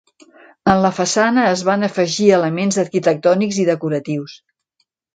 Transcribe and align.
En 0.71 0.79
la 0.85 0.89
façana 0.99 1.43
es 1.51 1.61
van 1.69 1.87
afegir 1.89 2.31
elements 2.39 2.83
arquitectònics 2.87 3.63
i 3.67 3.71
decoratius. 3.73 4.39